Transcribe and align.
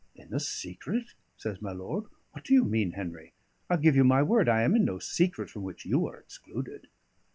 "In 0.15 0.31
the 0.31 0.39
secret?" 0.39 1.13
says 1.37 1.61
my 1.61 1.71
lord. 1.73 2.05
"What 2.31 2.43
do 2.43 2.55
you 2.55 2.65
mean, 2.65 2.93
Henry? 2.93 3.33
I 3.69 3.77
give 3.77 3.95
you 3.95 4.03
my 4.03 4.23
word, 4.23 4.49
I 4.49 4.63
am 4.63 4.73
in 4.75 4.83
no 4.83 4.97
secret 4.97 5.51
from 5.51 5.61
which 5.61 5.85
you 5.85 6.07
are 6.07 6.17
excluded." 6.19 6.87